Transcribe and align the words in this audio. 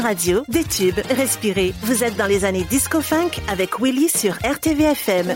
radio, 0.00 0.44
des 0.48 0.64
tubes, 0.64 1.00
respirez. 1.10 1.72
Vous 1.82 2.04
êtes 2.04 2.16
dans 2.16 2.26
les 2.26 2.44
années 2.44 2.64
disco-funk 2.64 3.30
avec 3.48 3.80
Willy 3.80 4.08
sur 4.08 4.34
RTVFM. 4.44 5.34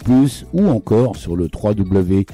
ou 0.54 0.68
encore 0.70 1.18
sur 1.18 1.36
le 1.36 1.50
www.rtvfm.net, 1.54 2.26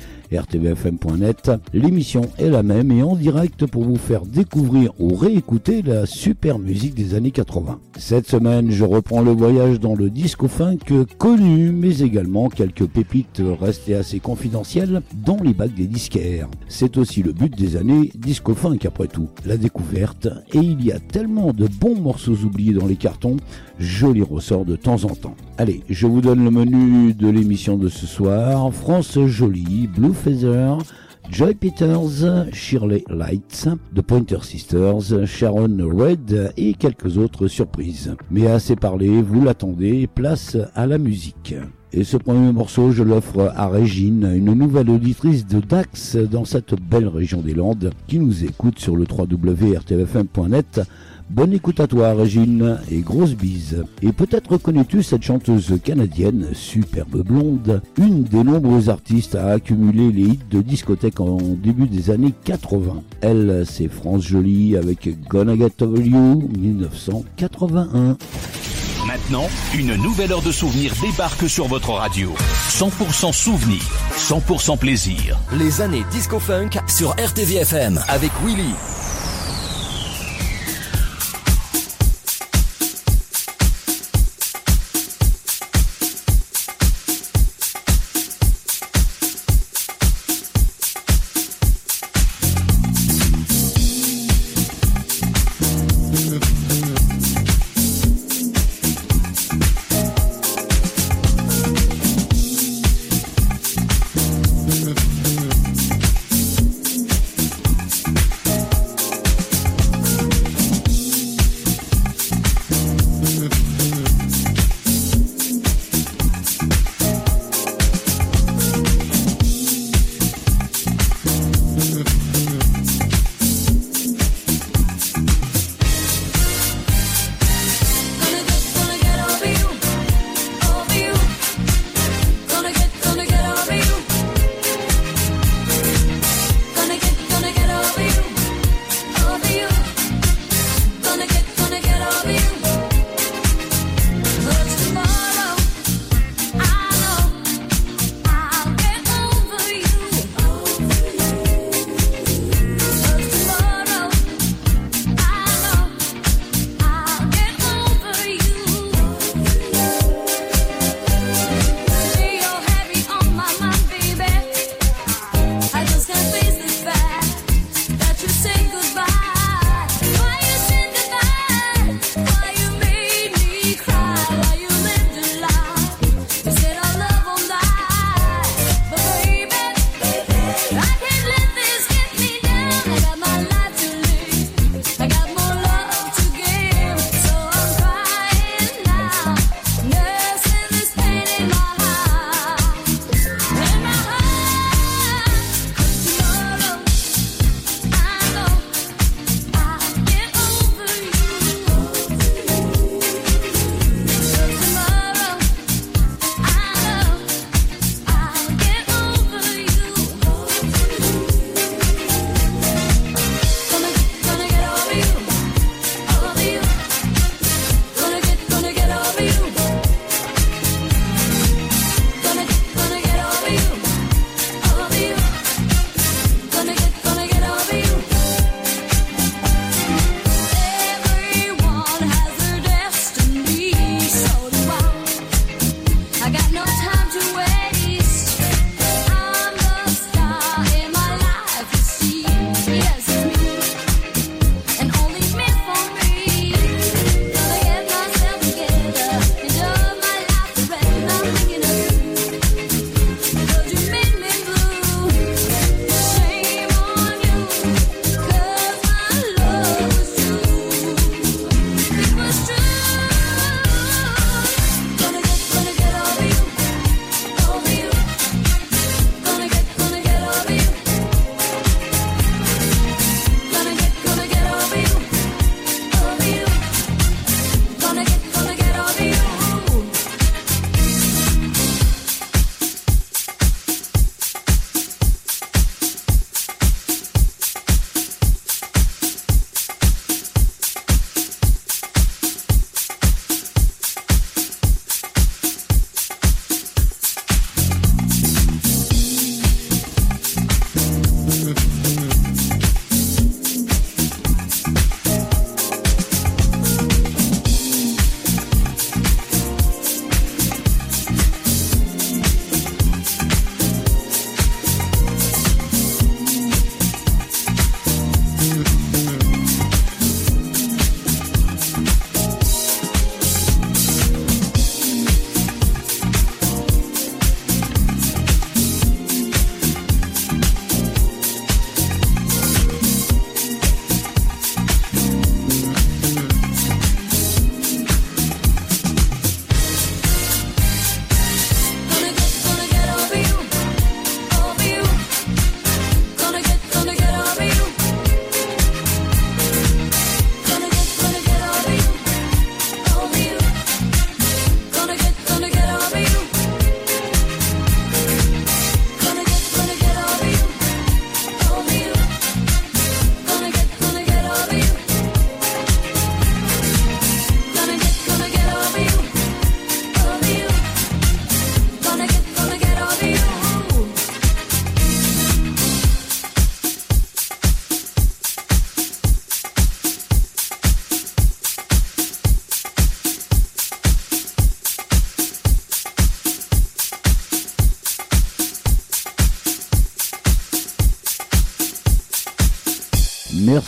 l'émission 1.74 2.22
est 2.38 2.50
la 2.50 2.62
même 2.62 2.92
et 2.92 3.02
en 3.02 3.16
direct 3.16 3.66
pour 3.66 3.82
vous 3.84 3.96
faire 3.96 4.28
découvrir 4.28 4.94
ou 5.00 5.16
réécouter 5.16 5.82
la 5.82 6.06
super 6.06 6.60
musique 6.60 6.94
des 6.94 7.16
années 7.16 7.32
80. 7.32 7.80
Cette 7.98 8.30
semaine, 8.30 8.70
je 8.70 8.84
reprends 8.84 9.24
le 9.24 9.32
voyage 9.32 9.80
dans 9.80 9.96
le 9.96 10.12
disco 10.12 10.48
funk 10.48 10.78
connu, 11.18 11.72
mais 11.72 12.02
également 12.02 12.48
quelques 12.48 12.86
pépites 12.86 13.42
restées 13.60 13.96
assez 13.96 14.20
confidentielles 14.20 15.02
dans 15.26 15.42
les 15.42 15.56
bacs 15.56 15.74
des 15.74 15.88
disquaires. 15.88 16.48
C'est 16.68 16.98
aussi 16.98 17.24
le 17.24 17.34
but 17.34 17.58
des 17.58 17.76
années 17.76 18.12
disco 18.14 18.54
funk 18.54 18.78
après 18.86 19.08
tout, 19.08 19.30
la 19.48 19.58
découverte, 19.58 20.28
et 20.54 20.60
il 20.60 20.86
y 20.86 20.92
a 20.92 21.00
tellement 21.00 21.54
de 21.54 21.68
bons 21.68 22.00
morceaux 22.00 22.36
oubliés 22.46 22.67
dans 22.74 22.88
les 22.88 22.96
cartons, 22.96 23.38
je 23.80 24.08
les 24.08 24.22
ressors 24.22 24.66
de 24.66 24.76
temps 24.76 25.04
en 25.06 25.16
temps. 25.16 25.36
Allez, 25.58 25.84
je 25.90 26.08
vous 26.08 26.22
donne 26.22 26.44
le 26.44 26.52
menu 26.52 27.14
de 27.14 27.28
l'émission 27.28 27.78
de 27.78 27.90
ce 27.90 28.06
soir. 28.06 28.74
France 28.74 29.20
Jolie, 29.26 29.88
Blue 29.88 30.14
Feather, 30.14 30.78
Joy 31.32 31.56
Peters, 31.56 32.48
Shirley 32.54 33.04
Lights, 33.10 33.68
The 33.94 34.02
Pointer 34.02 34.44
Sisters, 34.44 35.26
Sharon 35.26 35.78
Red 35.82 36.54
et 36.56 36.74
quelques 36.74 37.18
autres 37.18 37.48
surprises. 37.48 38.16
Mais 38.32 38.48
assez 38.48 38.76
parlé, 38.76 39.22
vous 39.22 39.44
l'attendez, 39.44 40.08
place 40.08 40.58
à 40.74 40.88
la 40.88 40.98
musique. 40.98 41.54
Et 41.94 42.04
ce 42.04 42.18
premier 42.18 42.52
morceau, 42.52 42.92
je 42.92 43.04
l'offre 43.04 43.52
à 43.56 43.68
Régine, 43.70 44.30
une 44.36 44.54
nouvelle 44.54 44.90
auditrice 44.90 45.48
de 45.48 45.60
Dax 45.60 46.16
dans 46.16 46.46
cette 46.46 46.76
belle 46.76 47.08
région 47.08 47.42
des 47.42 47.54
Landes, 47.54 47.92
qui 48.08 48.20
nous 48.20 48.44
écoute 48.44 48.80
sur 48.80 48.96
le 48.96 49.06
www.rtfm.net 49.10 50.82
Bonne 51.30 51.52
écoute 51.52 51.82
à 51.82 51.88
toi, 51.88 52.14
Régine, 52.14 52.80
et 52.90 53.02
grosse 53.02 53.34
bise. 53.34 53.84
Et 54.02 54.14
peut-être 54.14 54.58
connais-tu 54.58 55.04
cette 55.04 55.24
chanteuse 55.24 55.78
canadienne, 55.84 56.48
superbe 56.54 57.22
blonde, 57.22 57.82
une 57.98 58.24
des 58.24 58.44
nombreux 58.44 58.90
artistes 58.90 59.36
à 59.36 59.48
accumuler 59.48 60.12
les 60.12 60.22
hits 60.22 60.40
de 60.50 60.62
discothèque 60.62 61.20
en 61.20 61.38
début 61.38 61.88
des 61.88 62.12
années 62.12 62.34
80. 62.46 63.04
Elle, 63.22 63.66
c'est 63.70 63.90
France 63.90 64.24
Jolie 64.24 64.78
avec 64.78 65.10
Gonna 65.28 65.58
Get 65.58 65.84
Over 65.84 66.02
You, 66.02 66.50
1981. 66.58 68.18
Maintenant, 69.06 69.48
une 69.78 69.96
nouvelle 69.96 70.32
heure 70.32 70.42
de 70.42 70.52
souvenirs 70.52 70.94
débarque 71.02 71.50
sur 71.50 71.68
votre 71.68 71.92
radio. 71.92 72.34
100% 72.70 73.34
souvenirs, 73.34 73.82
100% 74.18 74.78
plaisir. 74.78 75.38
Les 75.58 75.82
années 75.82 76.04
disco 76.12 76.40
funk 76.40 76.72
sur 76.88 77.12
RTVFM 77.12 78.00
avec 78.10 78.32
Willy. 78.46 78.74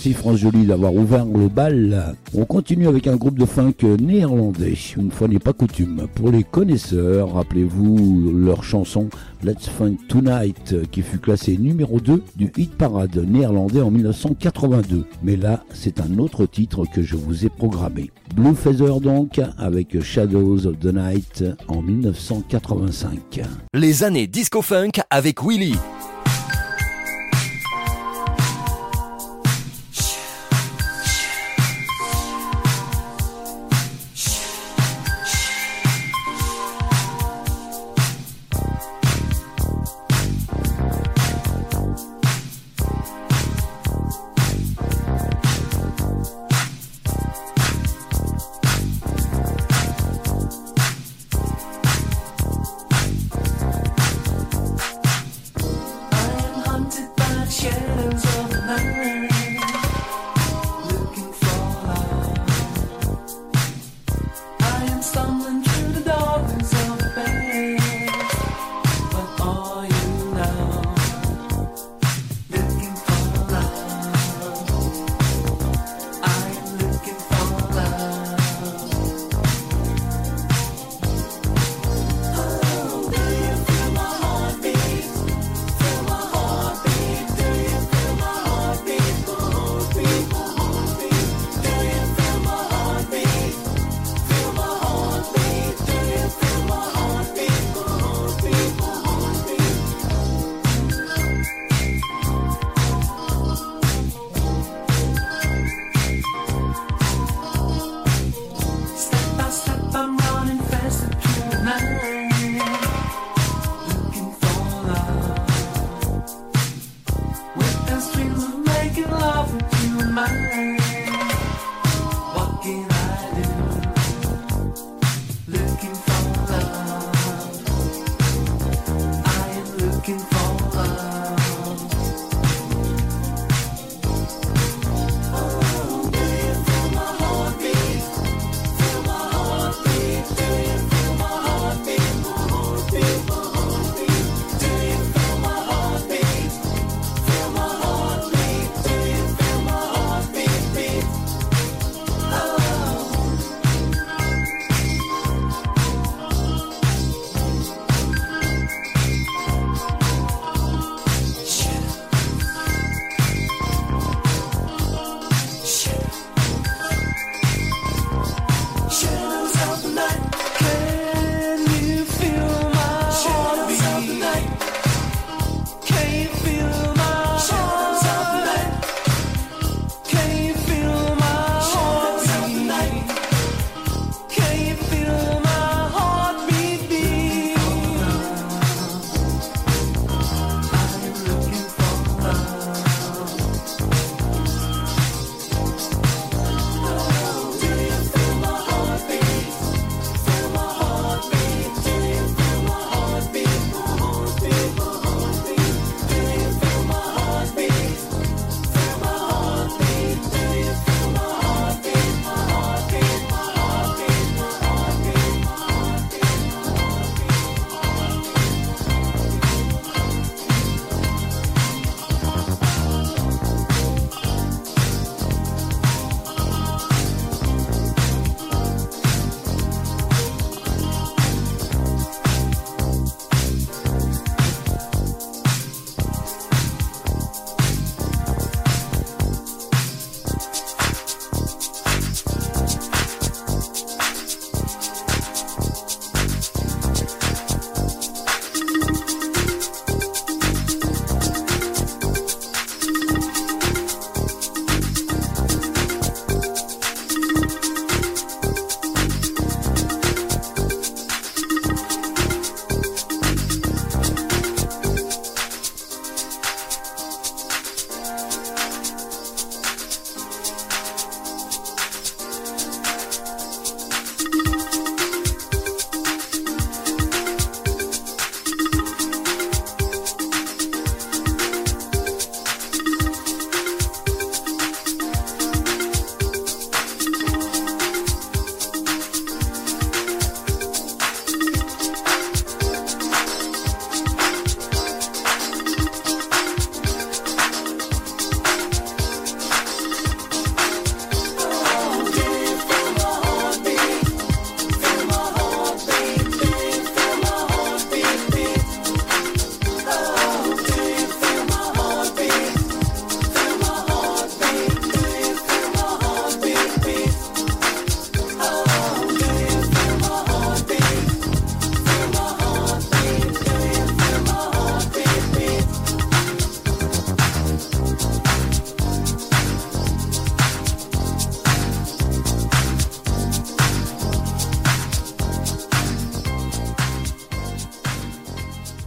Merci 0.09 0.23
France 0.23 0.37
Jolie 0.37 0.65
d'avoir 0.65 0.95
ouvert 0.95 1.23
le 1.23 1.49
bal. 1.49 2.15
On 2.33 2.43
continue 2.43 2.87
avec 2.87 3.05
un 3.05 3.15
groupe 3.15 3.37
de 3.37 3.45
funk 3.45 3.75
néerlandais. 3.99 4.73
Une 4.97 5.11
fois 5.11 5.27
n'est 5.27 5.37
pas 5.37 5.53
coutume. 5.53 6.07
Pour 6.15 6.31
les 6.31 6.43
connaisseurs, 6.43 7.33
rappelez-vous 7.33 8.33
leur 8.33 8.63
chanson 8.63 9.09
Let's 9.43 9.69
Funk 9.69 9.97
Tonight 10.07 10.89
qui 10.89 11.03
fut 11.03 11.19
classée 11.19 11.57
numéro 11.57 11.99
2 11.99 12.23
du 12.35 12.51
hit 12.57 12.73
parade 12.73 13.15
néerlandais 13.17 13.81
en 13.81 13.91
1982. 13.91 15.05
Mais 15.21 15.35
là, 15.35 15.63
c'est 15.75 16.01
un 16.01 16.17
autre 16.17 16.47
titre 16.47 16.85
que 16.91 17.03
je 17.03 17.15
vous 17.15 17.45
ai 17.45 17.49
programmé. 17.49 18.09
Blue 18.35 18.55
Feather 18.55 19.01
donc 19.01 19.39
avec 19.59 20.01
Shadows 20.01 20.65
of 20.65 20.79
the 20.79 20.91
Night 20.91 21.43
en 21.67 21.83
1985. 21.83 23.41
Les 23.75 24.03
années 24.03 24.25
disco 24.25 24.63
funk 24.63 25.03
avec 25.11 25.43
Willy. 25.43 25.75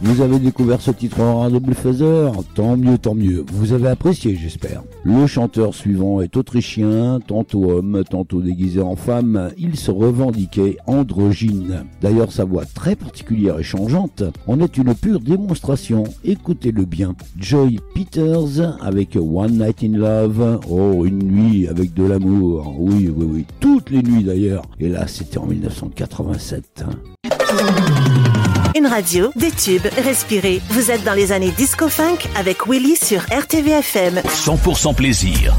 Vous 0.03 0.19
avez 0.19 0.37
découvert 0.37 0.81
ce 0.81 0.91
titre 0.91 1.21
en 1.21 1.49
double 1.49 1.73
phaser 1.73 2.27
Tant 2.55 2.75
mieux, 2.75 2.97
tant 2.97 3.15
mieux. 3.15 3.45
Vous 3.53 3.71
avez 3.71 3.87
apprécié, 3.87 4.35
j'espère. 4.35 4.83
Le 5.05 5.25
chanteur 5.27 5.73
suivant 5.73 6.19
est 6.19 6.35
autrichien, 6.35 7.21
tantôt 7.25 7.71
homme, 7.71 8.03
tantôt 8.09 8.41
déguisé 8.41 8.81
en 8.81 8.97
femme. 8.97 9.51
Il 9.57 9.77
se 9.77 9.91
revendiquait 9.91 10.75
androgyne. 10.87 11.85
D'ailleurs, 12.01 12.33
sa 12.33 12.43
voix 12.43 12.65
très 12.65 12.97
particulière 12.97 13.59
et 13.59 13.63
changeante 13.63 14.23
en 14.45 14.59
est 14.59 14.77
une 14.77 14.93
pure 14.93 15.21
démonstration. 15.21 16.03
Écoutez-le 16.25 16.83
bien. 16.83 17.15
Joy 17.37 17.79
Peters 17.95 18.77
avec 18.81 19.15
One 19.15 19.57
Night 19.57 19.85
in 19.85 19.97
Love. 19.97 20.59
Oh, 20.69 21.05
une 21.05 21.23
nuit 21.23 21.69
avec 21.69 21.93
de 21.93 22.03
l'amour. 22.03 22.75
Oui, 22.77 23.09
oui, 23.15 23.25
oui. 23.25 23.45
Toutes 23.61 23.89
les 23.89 24.03
nuits 24.03 24.25
d'ailleurs. 24.25 24.63
Et 24.81 24.89
là, 24.89 25.07
c'était 25.07 25.37
en 25.37 25.45
1987. 25.45 26.83
Une 28.75 28.87
radio, 28.87 29.31
des 29.35 29.51
tubes, 29.51 29.85
respirez. 30.03 30.59
Vous 30.69 30.89
êtes 30.89 31.03
dans 31.03 31.13
les 31.13 31.31
années 31.31 31.51
disco-funk 31.51 32.17
avec 32.35 32.67
Willy 32.67 32.95
sur 32.95 33.21
RTVFM. 33.21 34.21
100% 34.25 34.95
plaisir. 34.95 35.53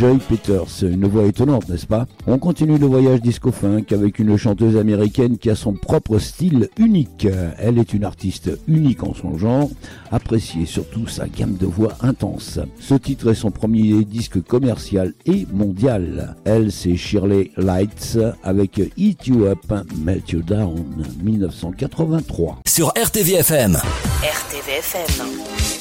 Joy 0.00 0.16
Peters, 0.16 0.82
une 0.82 1.06
voix 1.06 1.26
étonnante, 1.26 1.68
n'est-ce 1.68 1.84
pas? 1.84 2.06
On 2.26 2.38
continue 2.38 2.78
le 2.78 2.86
voyage 2.86 3.20
disco-funk 3.20 3.84
avec 3.90 4.18
une 4.18 4.38
chanteuse 4.38 4.78
américaine 4.78 5.36
qui 5.36 5.50
a 5.50 5.54
son 5.54 5.74
propre 5.74 6.18
style 6.18 6.70
unique. 6.78 7.28
Elle 7.58 7.76
est 7.76 7.92
une 7.92 8.04
artiste 8.04 8.50
unique 8.66 9.02
en 9.02 9.12
son 9.12 9.36
genre, 9.36 9.68
appréciée 10.10 10.64
surtout 10.64 11.06
sa 11.06 11.28
gamme 11.28 11.58
de 11.58 11.66
voix 11.66 11.98
intense. 12.00 12.60
Ce 12.80 12.94
titre 12.94 13.32
est 13.32 13.34
son 13.34 13.50
premier 13.50 14.02
disque 14.06 14.42
commercial 14.42 15.12
et 15.26 15.46
mondial. 15.52 16.34
Elle, 16.46 16.72
c'est 16.72 16.96
Shirley 16.96 17.50
Lights 17.58 18.16
avec 18.42 18.80
Eat 18.96 19.26
You 19.26 19.48
Up, 19.48 19.70
Melt 20.02 20.30
You 20.30 20.40
Down, 20.40 20.82
1983. 21.22 22.60
Sur 22.66 22.88
RTVFM. 22.96 23.76
RTVFM. 24.22 25.79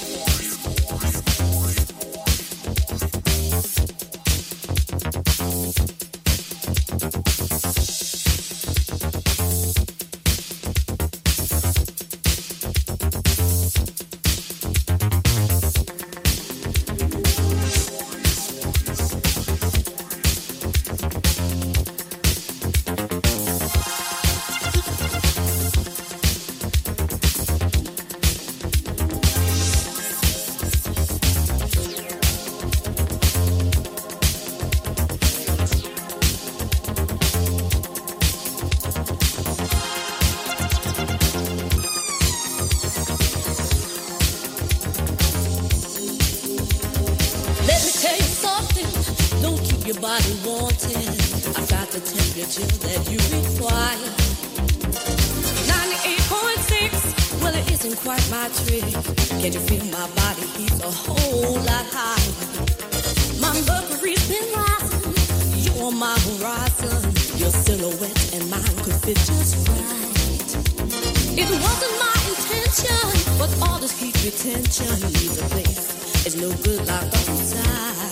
It 71.41 71.49
wasn't 71.49 71.95
my 71.97 72.17
intention, 72.27 73.37
but 73.39 73.49
all 73.65 73.79
this 73.79 73.97
heat 73.97 74.13
retention 74.25 74.87
leaves 75.13 75.37
a 75.41 75.45
place. 75.45 76.25
It's 76.25 76.35
no 76.35 76.51
good 76.51 76.85
like 76.85 77.05
outside. 77.05 78.08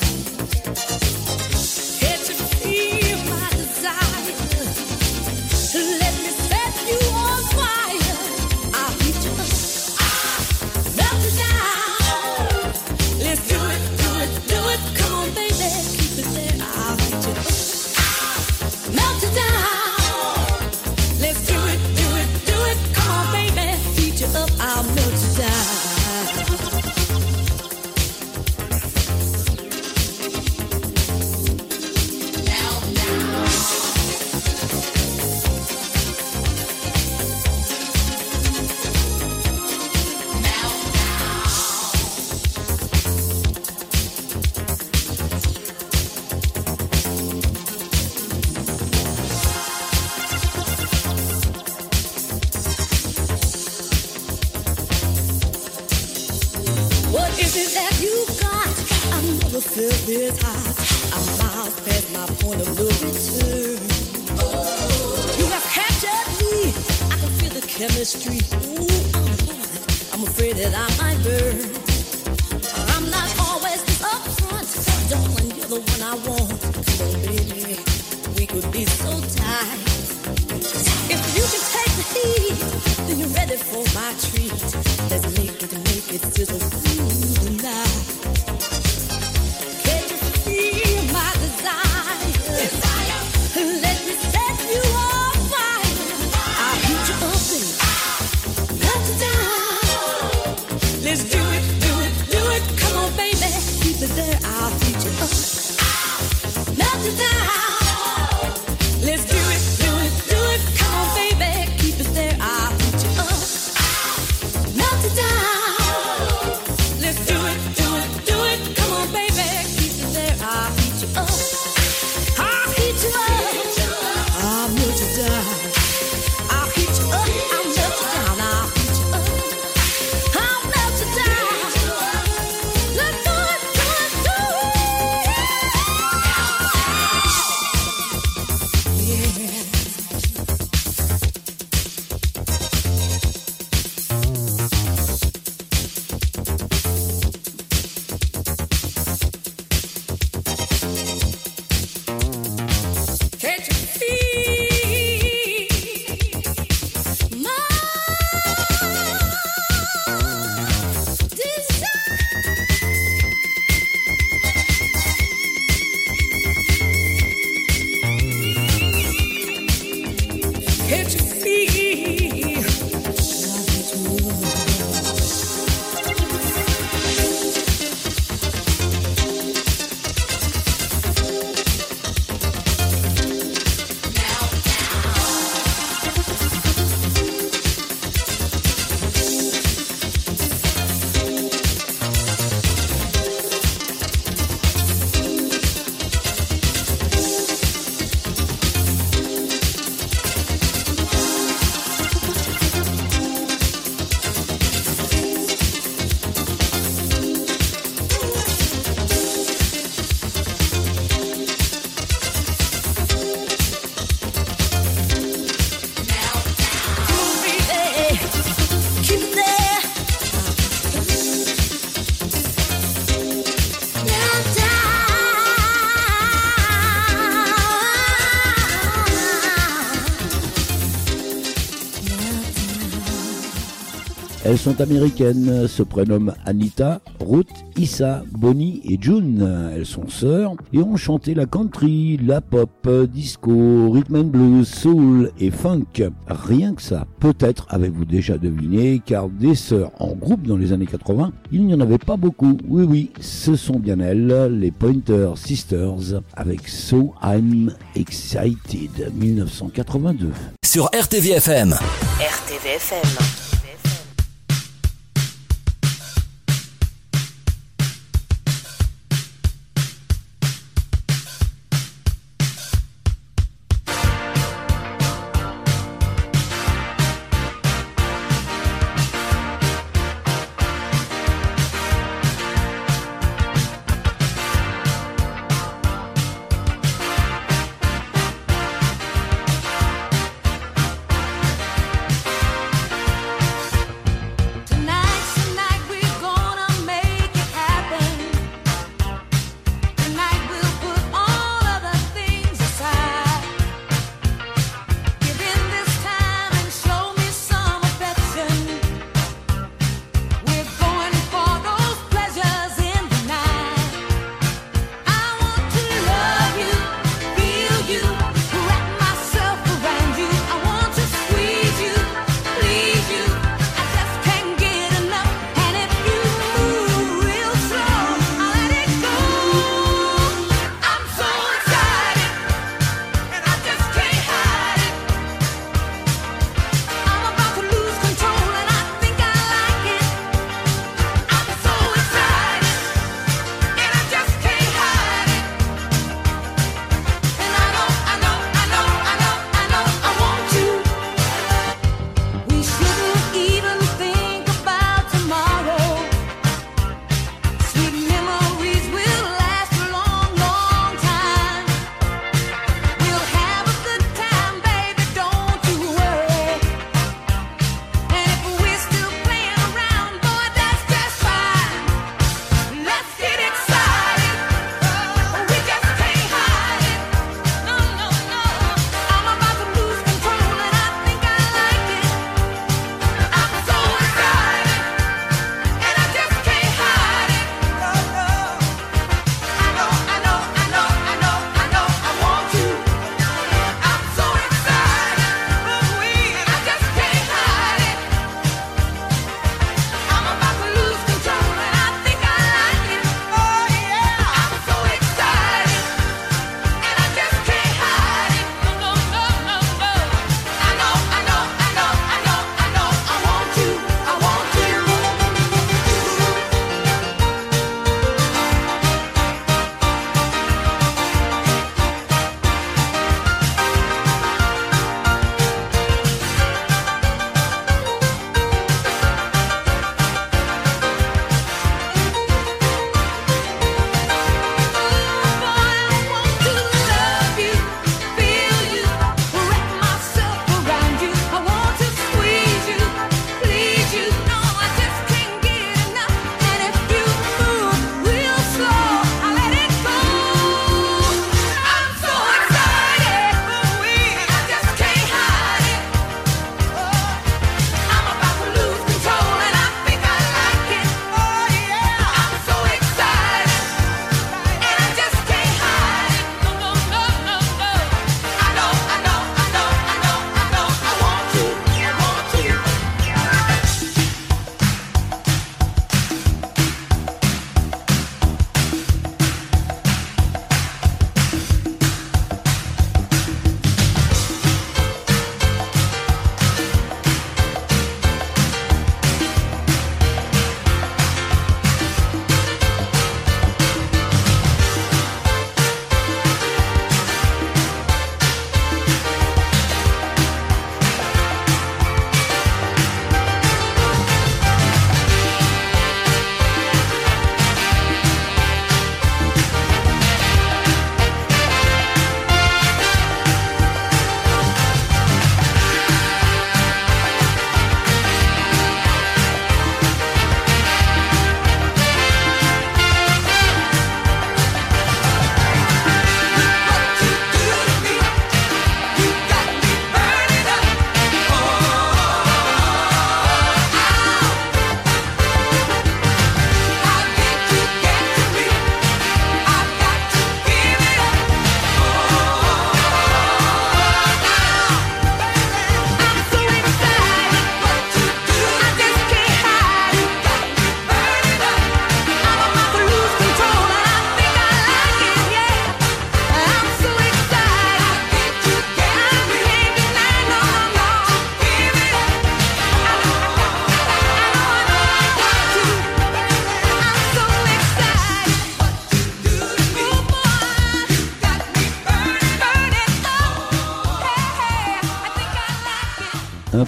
Elles 234.47 234.57
sont 234.57 234.79
américaines, 234.79 235.67
se 235.67 235.83
prénomment 235.83 236.31
Anita, 236.45 237.01
Ruth, 237.19 237.49
Issa, 237.77 238.23
Bonnie 238.31 238.81
et 238.85 238.97
June. 238.97 239.45
Elles 239.75 239.85
sont 239.85 240.07
sœurs 240.07 240.53
et 240.71 240.77
ont 240.77 240.95
chanté 240.95 241.33
la 241.33 241.45
country, 241.45 242.17
la 242.25 242.39
pop, 242.39 242.87
disco, 243.11 243.91
rhythm 243.91 244.15
and 244.15 244.23
blues, 244.23 244.65
soul 244.65 245.31
et 245.37 245.51
funk. 245.51 246.09
Rien 246.29 246.75
que 246.75 246.81
ça. 246.81 247.05
Peut-être 247.19 247.65
avez-vous 247.69 248.05
déjà 248.05 248.37
deviné 248.37 249.01
car 249.05 249.27
des 249.27 249.53
sœurs 249.53 249.91
en 249.99 250.13
groupe 250.13 250.47
dans 250.47 250.55
les 250.55 250.71
années 250.71 250.85
80, 250.85 251.33
il 251.51 251.65
n'y 251.65 251.73
en 251.73 251.81
avait 251.81 251.97
pas 251.97 252.15
beaucoup. 252.15 252.57
Oui 252.69 252.85
oui, 252.85 253.11
ce 253.19 253.57
sont 253.57 253.79
bien 253.79 253.99
elles, 253.99 254.57
les 254.57 254.71
Pointer 254.71 255.31
Sisters 255.35 256.21
avec 256.37 256.69
So 256.69 257.13
I'm 257.21 257.73
Excited 257.97 259.11
1982. 259.13 260.31
Sur 260.63 260.85
RTVFM. 260.93 261.73
RTVFM. 261.73 263.56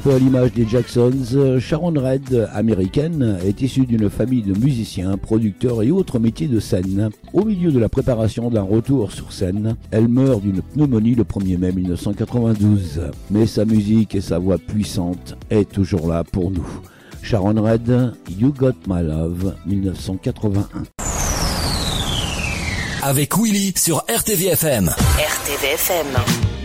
Peu 0.10 0.16
à 0.16 0.20
l'image 0.20 0.54
des 0.54 0.68
Jacksons, 0.68 1.60
Sharon 1.60 1.94
Red, 1.96 2.50
américaine, 2.54 3.38
est 3.46 3.62
issue 3.62 3.86
d'une 3.86 4.10
famille 4.10 4.42
de 4.42 4.58
musiciens, 4.58 5.18
producteurs 5.18 5.84
et 5.84 5.92
autres 5.92 6.20
métiers 6.20 6.48
de 6.48 6.60
scène. 6.60 7.10
Au 7.34 7.44
milieu 7.44 7.72
de 7.72 7.80
la 7.80 7.90
préparation 7.90 8.50
d'un 8.50 8.62
retour 8.62 9.12
sur 9.12 9.32
scène, 9.32 9.76
elle 9.92 10.08
meurt 10.08 10.42
d'une 10.42 10.62
pneumonie 10.62 11.16
le 11.16 11.24
1er 11.24 11.58
mai 11.58 11.72
1992. 11.72 13.02
Mais 13.32 13.46
sa 13.46 13.66
musique 13.66 14.16
et 14.16 14.22
sa 14.22 14.40
voix 14.40 14.58
puissante 14.58 15.36
est 15.50 15.70
toujours 15.70 16.08
là 16.08 16.24
pour 16.24 16.52
nous. 16.52 16.68
Sharon 17.22 17.62
Red, 17.62 18.14
You 18.40 18.54
Got 18.58 18.76
My 18.88 19.04
Love, 19.04 19.56
1981. 19.66 20.84
Avec 23.04 23.38
Willy 23.38 23.74
sur 23.76 23.98
RTVFM. 24.08 24.90
RTVFM. 24.90 26.59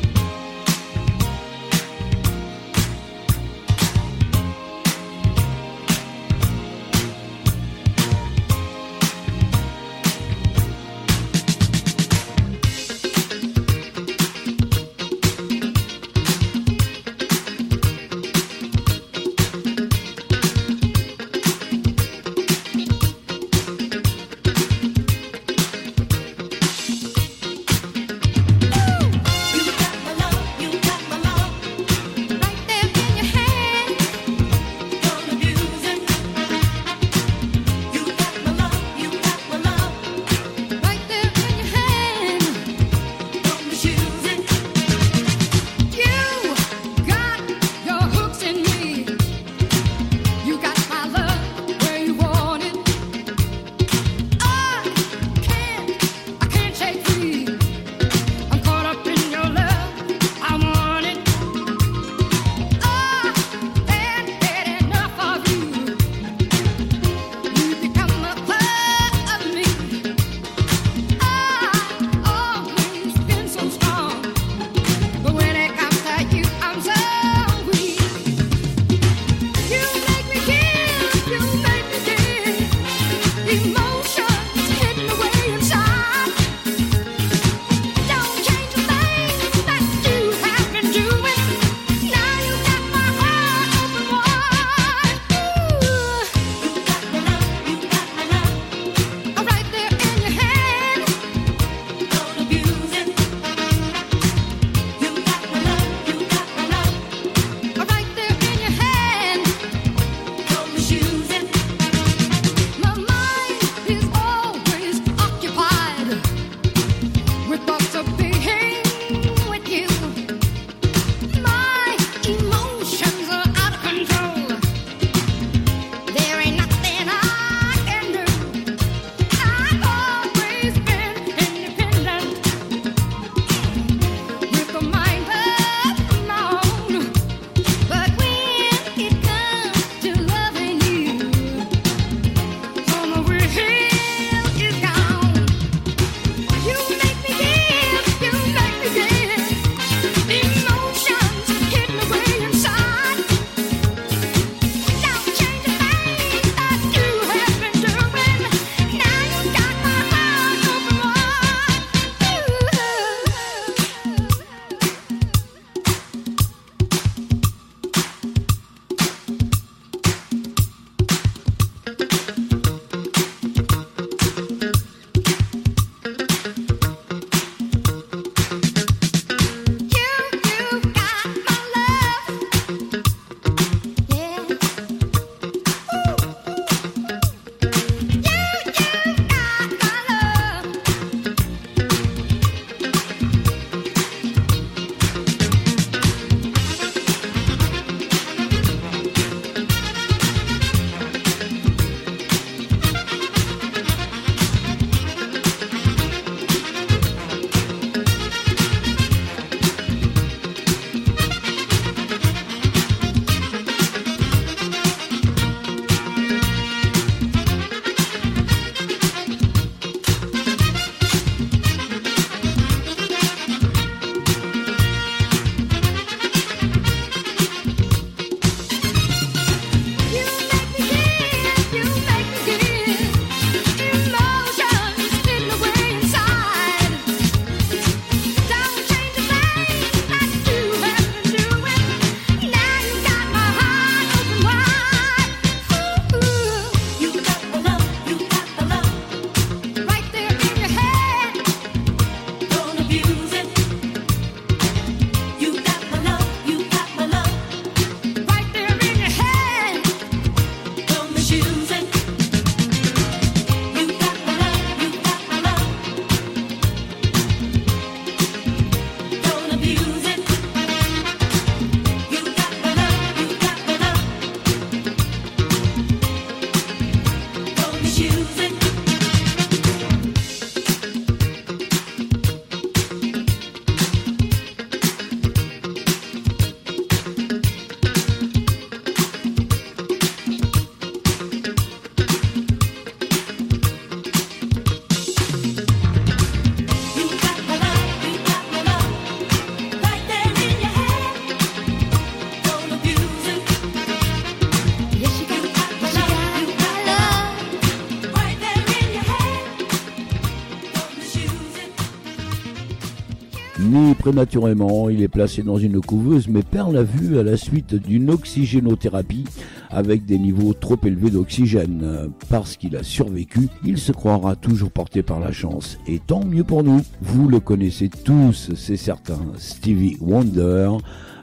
Prématurément, 314.15 314.91
il 314.91 315.03
est 315.03 315.09
placé 315.09 315.43
dans 315.43 315.59
une 315.59 315.81
couveuse 315.81 316.29
mais 316.29 316.45
perd 316.45 316.73
la 316.73 316.85
vue 316.85 317.19
à 317.19 317.25
la 317.25 317.37
suite 317.37 317.75
d'une 317.75 318.11
oxygénothérapie 318.11 319.25
avec 319.71 320.07
des 320.07 320.21
niveaux 320.21 320.53
trop 320.53 320.77
élevés 320.85 321.11
d'oxygène. 321.11 322.13
Parce 322.29 322.57
qu'il 322.57 322.77
a 322.77 322.85
survécu, 322.85 323.49
il 323.65 323.77
se 323.77 323.91
croira 323.91 324.37
toujours 324.37 324.71
porté 324.71 325.03
par 325.03 325.19
la 325.19 325.33
chance. 325.33 325.79
Et 325.89 325.99
tant 325.99 326.25
mieux 326.25 326.45
pour 326.45 326.63
nous. 326.63 326.81
Vous 327.03 327.29
le 327.29 327.41
connaissez 327.41 327.89
tous, 327.89 328.53
c'est 328.55 328.77
certain. 328.77 329.19
Stevie 329.37 329.97
Wonder 330.01 330.71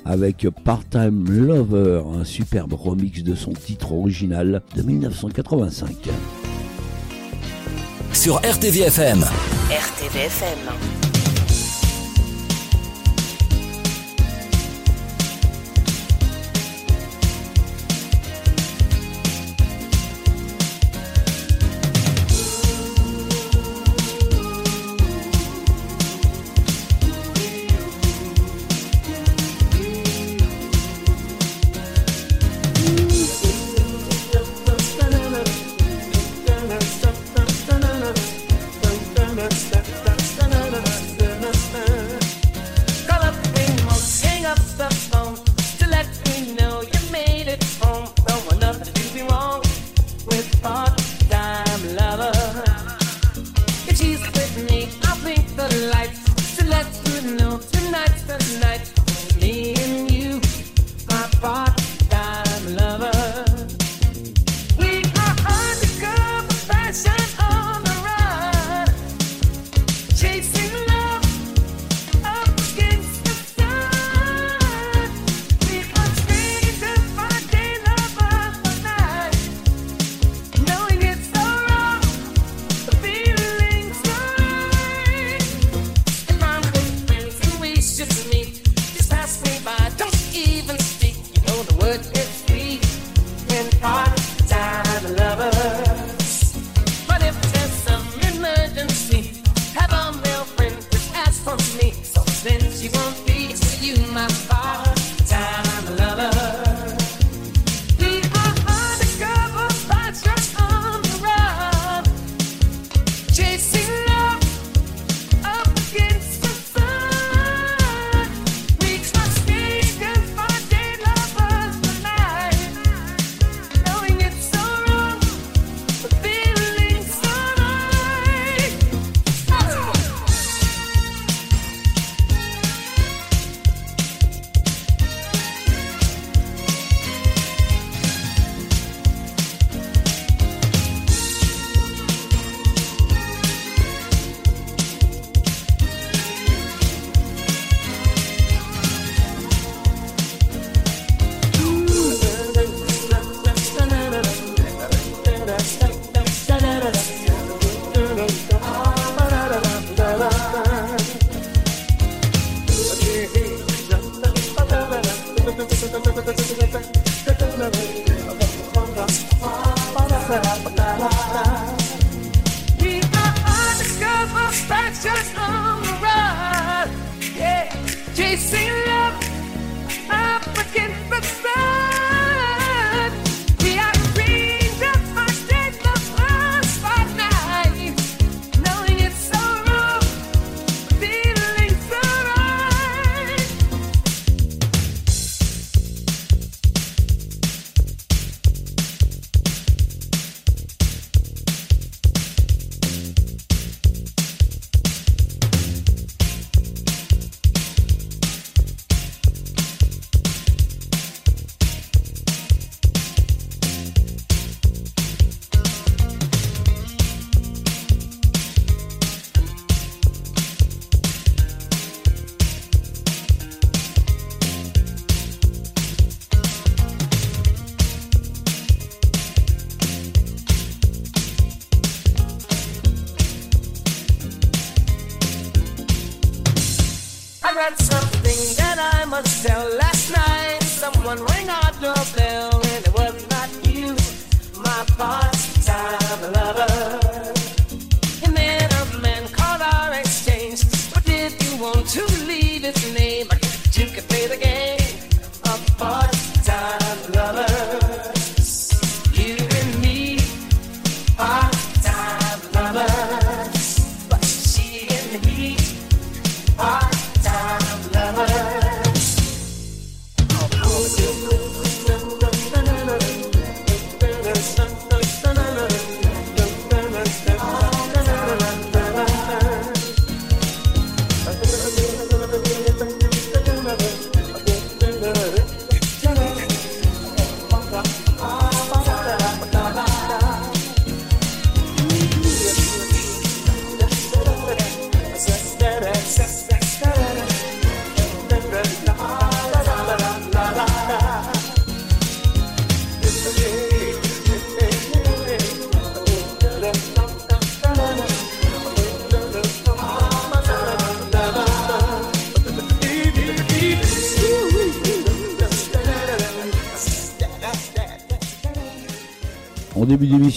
avec 0.04 0.46
Part-Time 0.66 1.30
Lover, 1.30 2.02
un 2.20 2.26
superbe 2.26 2.74
remix 2.74 3.24
de 3.24 3.36
son 3.36 3.54
titre 3.54 3.94
original 3.94 4.64
de 4.76 4.82
1985. 4.82 6.10
Sur 8.12 8.36
RTVFM. 8.40 9.24
RTVFM. 9.70 11.01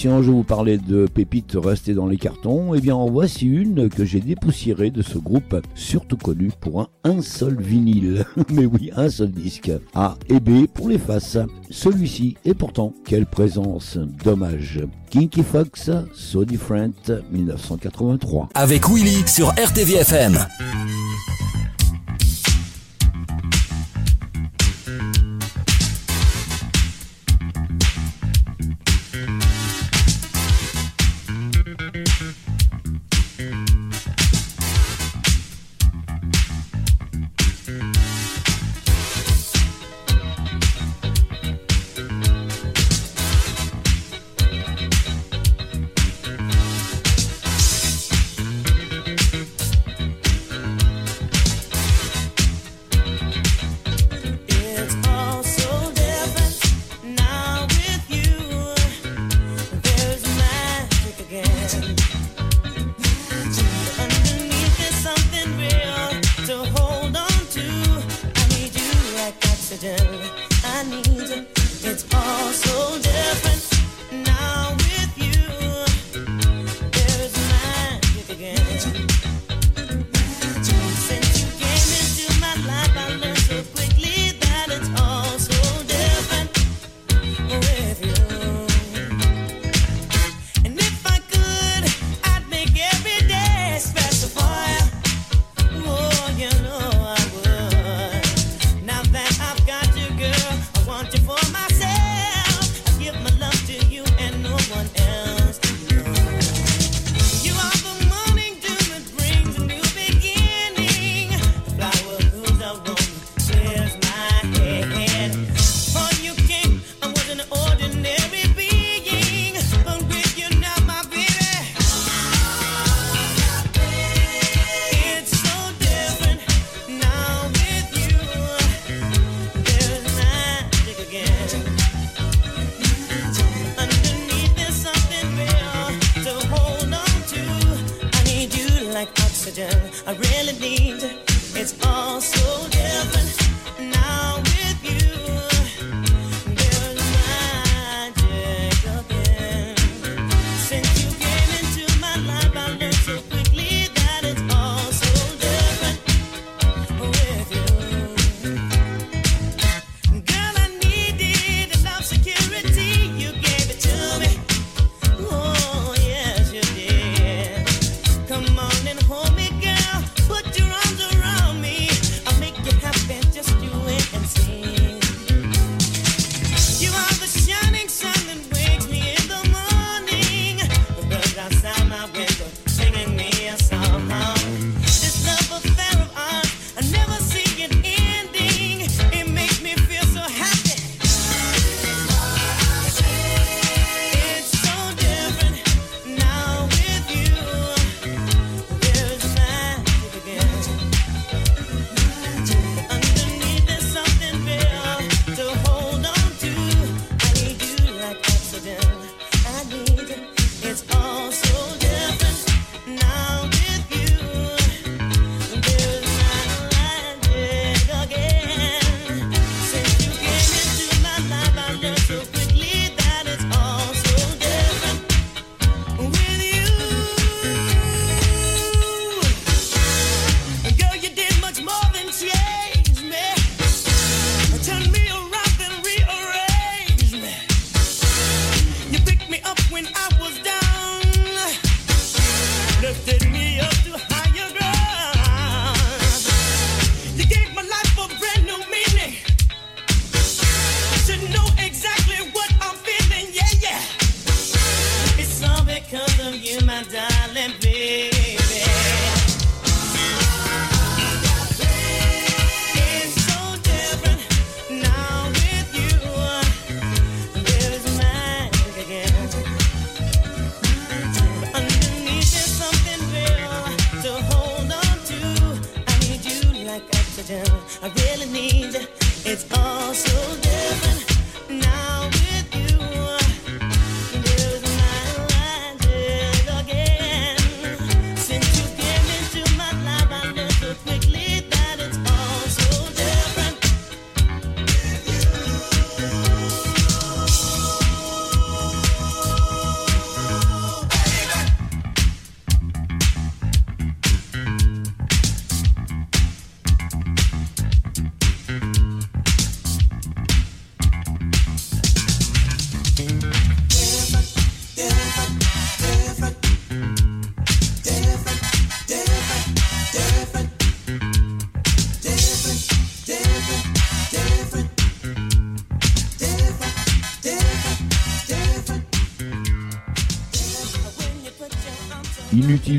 Je 0.05 0.31
vous 0.31 0.43
parlais 0.43 0.77
de 0.77 1.07
pépites 1.07 1.57
restées 1.61 1.93
dans 1.95 2.05
les 2.05 2.17
cartons. 2.17 2.75
Eh 2.75 2.81
bien, 2.81 2.95
en 2.95 3.09
voici 3.09 3.47
une 3.47 3.89
que 3.89 4.05
j'ai 4.05 4.19
dépoussiérée 4.19 4.91
de 4.91 5.01
ce 5.01 5.17
groupe, 5.17 5.55
surtout 5.73 6.17
connu 6.17 6.51
pour 6.59 6.81
un, 6.81 6.87
un 7.03 7.21
seul 7.21 7.59
vinyle. 7.59 8.23
Mais 8.53 8.65
oui, 8.65 8.91
un 8.95 9.09
seul 9.09 9.31
disque. 9.31 9.71
A 9.95 10.15
et 10.29 10.39
B 10.39 10.67
pour 10.67 10.89
les 10.89 10.99
faces. 10.99 11.37
Celui-ci, 11.71 12.37
et 12.45 12.53
pourtant, 12.53 12.93
quelle 13.05 13.25
présence, 13.25 13.97
dommage. 14.23 14.79
Kinky 15.09 15.43
Fox, 15.43 15.89
So 16.13 16.45
Different, 16.45 17.11
1983. 17.31 18.49
Avec 18.53 18.87
Willy 18.87 19.27
sur 19.27 19.49
RTVFM. 19.49 20.37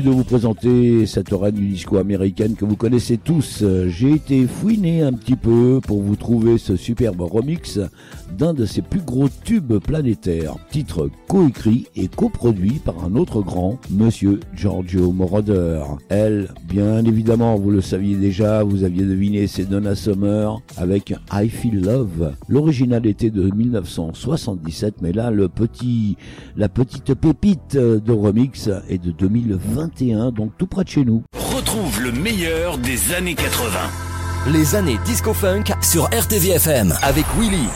De 0.07 0.11
vous 0.13 0.23
présenter 0.23 1.05
cette 1.05 1.33
reine 1.33 1.55
du 1.55 1.67
disco 1.67 1.97
américaine 1.97 2.55
que 2.55 2.63
vous 2.63 2.77
connaissez 2.77 3.17
tous. 3.17 3.61
J'ai 3.87 4.11
été 4.13 4.47
fouiné 4.47 5.01
un 5.01 5.11
petit 5.11 5.35
peu 5.35 5.81
pour 5.85 6.01
vous 6.01 6.15
trouver 6.15 6.57
ce 6.57 6.77
superbe 6.77 7.19
remix 7.19 7.77
d'un 8.37 8.53
de 8.53 8.65
ses 8.65 8.81
plus 8.81 9.01
gros 9.01 9.27
tubes 9.43 9.79
planétaires. 9.79 10.55
Titre 10.71 11.09
coécrit 11.27 11.87
et 11.95 12.07
coproduit 12.07 12.79
par 12.85 13.03
un 13.03 13.15
autre 13.15 13.41
grand, 13.41 13.79
Monsieur 13.89 14.39
Giorgio 14.55 15.11
Moroder. 15.11 15.83
Elle, 16.07 16.53
bien 16.69 17.03
évidemment, 17.03 17.55
vous 17.55 17.71
le 17.71 17.81
saviez 17.81 18.15
déjà, 18.15 18.63
vous 18.63 18.85
aviez 18.85 19.03
deviné, 19.03 19.47
c'est 19.47 19.65
Donna 19.65 19.93
Summer 19.95 20.61
avec 20.77 21.13
I 21.33 21.49
Feel 21.49 21.81
Love. 21.81 22.33
L'original 22.47 23.05
était 23.07 23.31
de 23.31 23.49
1977, 23.53 25.01
mais 25.01 25.11
là, 25.11 25.31
le 25.31 25.49
petit, 25.49 26.15
la 26.55 26.69
petite 26.69 27.13
pépite 27.13 27.75
de 27.75 28.11
remix 28.13 28.69
est 28.87 29.03
de 29.03 29.11
2021, 29.11 29.96
donc 30.05 30.51
tout 30.57 30.67
près 30.67 30.83
de 30.83 30.89
chez 30.89 31.05
nous. 31.05 31.23
Retrouve 31.35 32.01
le 32.01 32.11
meilleur 32.11 32.77
des 32.77 33.13
années 33.13 33.35
80. 33.35 33.79
Les 34.51 34.75
années 34.75 34.97
disco 35.05 35.33
funk 35.33 35.63
sur 35.81 36.05
RTVFM 36.05 36.93
avec 37.01 37.25
Willy. 37.39 37.67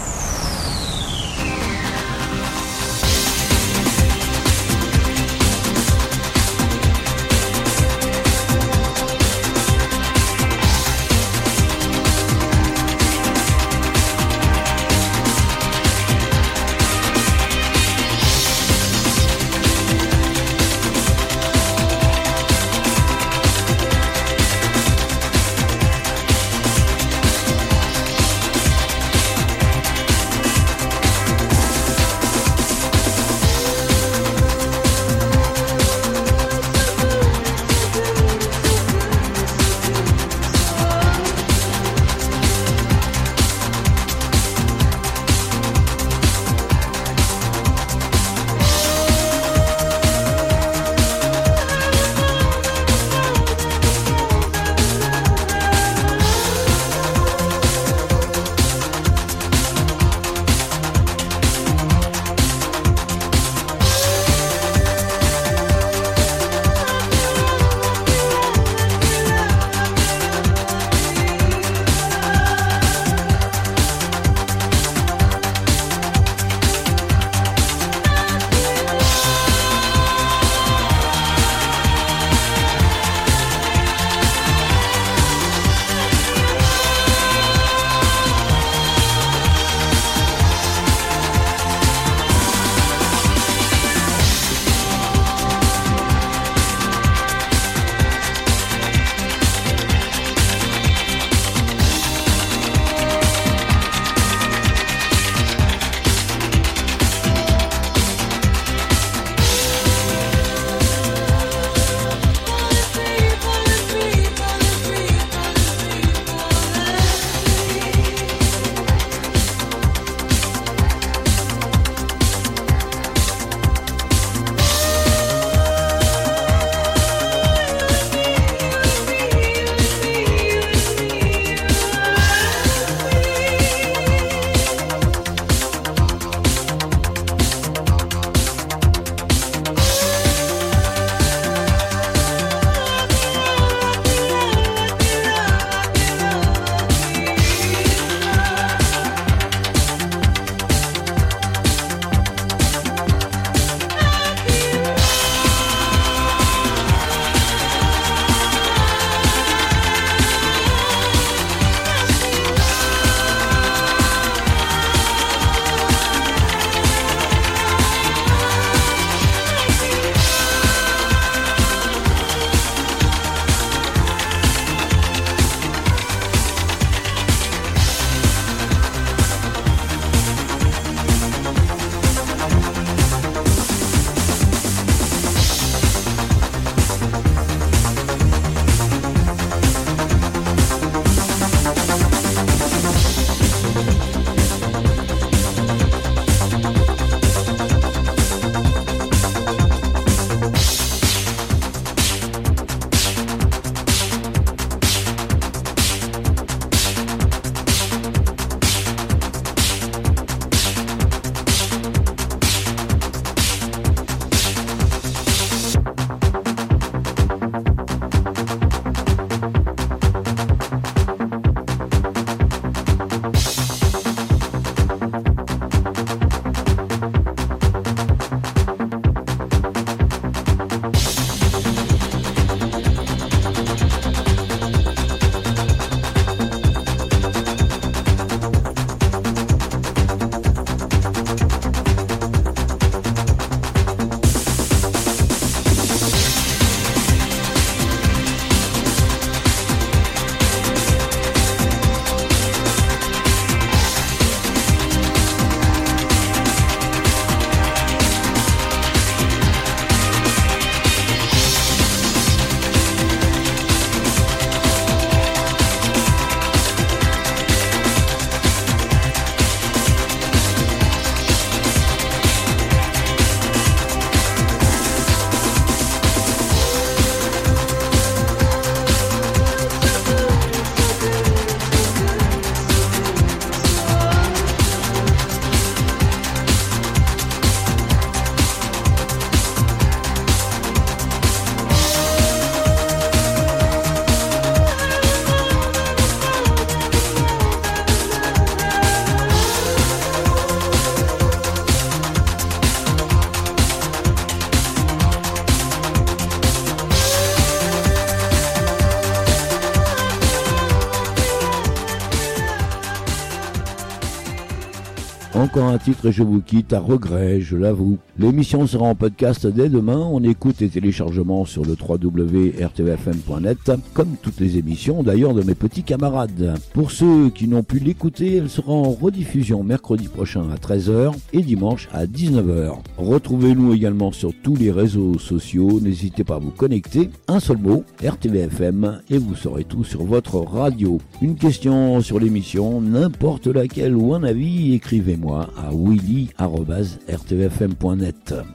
Encore 315.51 315.67
un 315.67 315.77
titre 315.79 316.05
et 316.05 316.11
je 316.13 316.23
vous 316.23 316.39
quitte 316.39 316.71
à 316.71 316.79
regret, 316.79 317.41
je 317.41 317.57
l'avoue. 317.57 317.97
L'émission 318.21 318.67
sera 318.67 318.85
en 318.85 318.93
podcast 318.93 319.47
dès 319.47 319.67
demain. 319.67 319.97
On 319.97 320.23
écoute 320.23 320.59
les 320.59 320.69
téléchargements 320.69 321.45
sur 321.45 321.65
le 321.65 321.75
www.rtvfm.net, 321.75 323.71
comme 323.95 324.15
toutes 324.21 324.39
les 324.39 324.59
émissions 324.59 325.01
d'ailleurs 325.01 325.33
de 325.33 325.41
mes 325.41 325.55
petits 325.55 325.81
camarades. 325.81 326.53
Pour 326.71 326.91
ceux 326.91 327.31
qui 327.31 327.47
n'ont 327.47 327.63
pu 327.63 327.79
l'écouter, 327.79 328.35
elle 328.35 328.51
sera 328.51 328.73
en 328.73 328.91
rediffusion 328.91 329.63
mercredi 329.63 330.07
prochain 330.07 330.51
à 330.51 330.57
13h 330.57 331.15
et 331.33 331.41
dimanche 331.41 331.89
à 331.93 332.05
19h. 332.05 332.75
Retrouvez-nous 332.99 333.73
également 333.73 334.11
sur 334.11 334.33
tous 334.43 334.55
les 334.55 334.69
réseaux 334.69 335.17
sociaux. 335.17 335.79
N'hésitez 335.81 336.23
pas 336.23 336.35
à 336.35 336.39
vous 336.39 336.51
connecter. 336.51 337.09
Un 337.27 337.39
seul 337.39 337.57
mot, 337.57 337.83
RTVFM, 338.05 339.01
et 339.09 339.17
vous 339.17 339.33
saurez 339.33 339.63
tout 339.63 339.83
sur 339.83 340.03
votre 340.03 340.35
radio. 340.35 340.99
Une 341.23 341.37
question 341.37 342.01
sur 342.01 342.19
l'émission, 342.19 342.81
n'importe 342.81 343.47
laquelle 343.47 343.95
ou 343.95 344.13
un 344.13 344.21
avis, 344.21 344.75
écrivez-moi 344.75 345.49
à 345.57 345.71
willy.rtvfm.net. 345.73 348.10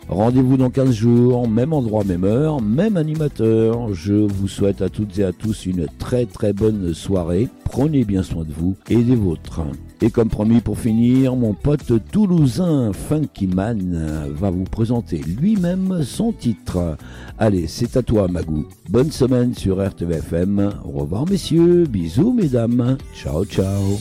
Rendez-vous 0.08 0.56
dans 0.56 0.70
15 0.70 0.92
jours, 0.92 1.48
même 1.48 1.72
endroit, 1.72 2.04
même 2.04 2.24
heure, 2.24 2.60
même 2.60 2.96
animateur. 2.96 3.92
Je 3.94 4.14
vous 4.14 4.48
souhaite 4.48 4.82
à 4.82 4.88
toutes 4.88 5.18
et 5.18 5.24
à 5.24 5.32
tous 5.32 5.66
une 5.66 5.86
très 5.98 6.26
très 6.26 6.52
bonne 6.52 6.94
soirée. 6.94 7.48
Prenez 7.64 8.04
bien 8.04 8.22
soin 8.22 8.44
de 8.44 8.52
vous 8.52 8.76
et 8.88 9.02
des 9.02 9.16
vôtres. 9.16 9.60
Et 10.00 10.10
comme 10.10 10.28
promis 10.28 10.60
pour 10.60 10.78
finir, 10.78 11.36
mon 11.36 11.54
pote 11.54 11.92
toulousain 12.12 12.92
Funky 12.92 13.46
Man 13.46 14.26
va 14.30 14.50
vous 14.50 14.64
présenter 14.64 15.18
lui-même 15.18 16.02
son 16.02 16.32
titre. 16.32 16.96
Allez, 17.38 17.66
c'est 17.66 17.96
à 17.96 18.02
toi 18.02 18.28
Magou. 18.28 18.66
Bonne 18.88 19.10
semaine 19.10 19.54
sur 19.54 19.84
RTVFM. 19.84 20.72
Au 20.84 21.00
revoir 21.00 21.26
messieurs, 21.28 21.86
bisous 21.86 22.32
mesdames. 22.32 22.98
Ciao 23.14 23.44
ciao. 23.44 23.98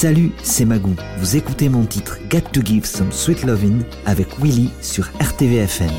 Salut, 0.00 0.32
c'est 0.42 0.64
Magou. 0.64 0.96
Vous 1.18 1.36
écoutez 1.36 1.68
mon 1.68 1.84
titre 1.84 2.16
Got 2.30 2.52
to 2.54 2.62
Give 2.64 2.86
Some 2.86 3.12
Sweet 3.12 3.44
Lovin' 3.44 3.80
avec 4.06 4.28
Willy 4.40 4.70
sur 4.80 5.10
RTVFM. 5.20 5.90